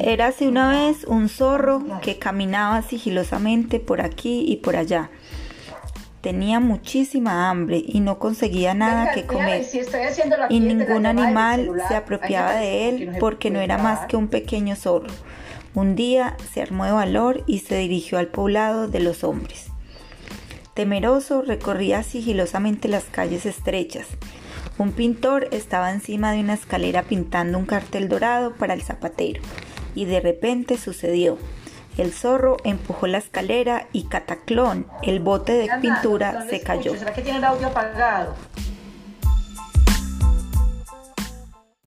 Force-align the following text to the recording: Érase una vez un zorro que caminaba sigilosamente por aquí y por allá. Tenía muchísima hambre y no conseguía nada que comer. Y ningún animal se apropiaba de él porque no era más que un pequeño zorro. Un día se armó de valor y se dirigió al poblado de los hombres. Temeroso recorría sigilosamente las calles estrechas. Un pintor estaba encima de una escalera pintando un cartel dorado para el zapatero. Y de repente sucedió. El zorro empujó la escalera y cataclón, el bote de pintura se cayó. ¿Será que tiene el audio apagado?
Érase 0.00 0.48
una 0.48 0.70
vez 0.70 1.04
un 1.04 1.28
zorro 1.28 1.82
que 2.02 2.18
caminaba 2.18 2.82
sigilosamente 2.82 3.80
por 3.80 4.00
aquí 4.00 4.44
y 4.46 4.56
por 4.56 4.76
allá. 4.76 5.10
Tenía 6.20 6.60
muchísima 6.60 7.50
hambre 7.50 7.82
y 7.86 8.00
no 8.00 8.18
conseguía 8.18 8.74
nada 8.74 9.12
que 9.12 9.26
comer. 9.26 9.64
Y 10.48 10.60
ningún 10.60 11.06
animal 11.06 11.70
se 11.88 11.94
apropiaba 11.94 12.54
de 12.54 12.88
él 12.88 13.16
porque 13.20 13.50
no 13.50 13.60
era 13.60 13.78
más 13.78 14.06
que 14.06 14.16
un 14.16 14.28
pequeño 14.28 14.76
zorro. 14.76 15.12
Un 15.74 15.94
día 15.94 16.36
se 16.52 16.62
armó 16.62 16.84
de 16.84 16.92
valor 16.92 17.44
y 17.46 17.60
se 17.60 17.76
dirigió 17.76 18.18
al 18.18 18.28
poblado 18.28 18.88
de 18.88 19.00
los 19.00 19.24
hombres. 19.24 19.66
Temeroso 20.74 21.42
recorría 21.42 22.02
sigilosamente 22.02 22.88
las 22.88 23.04
calles 23.04 23.46
estrechas. 23.46 24.06
Un 24.78 24.92
pintor 24.92 25.48
estaba 25.52 25.90
encima 25.90 26.32
de 26.32 26.40
una 26.40 26.52
escalera 26.52 27.02
pintando 27.02 27.56
un 27.56 27.64
cartel 27.64 28.08
dorado 28.08 28.54
para 28.54 28.74
el 28.74 28.82
zapatero. 28.82 29.40
Y 29.94 30.04
de 30.04 30.20
repente 30.20 30.76
sucedió. 30.76 31.38
El 31.96 32.12
zorro 32.12 32.58
empujó 32.62 33.06
la 33.06 33.16
escalera 33.16 33.88
y 33.92 34.04
cataclón, 34.04 34.86
el 35.02 35.20
bote 35.20 35.52
de 35.52 35.70
pintura 35.80 36.46
se 36.50 36.60
cayó. 36.60 36.94
¿Será 36.94 37.14
que 37.14 37.22
tiene 37.22 37.38
el 37.38 37.44
audio 37.44 37.68
apagado? 37.68 38.34